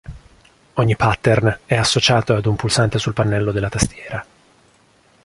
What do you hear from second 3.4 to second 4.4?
della tastiera.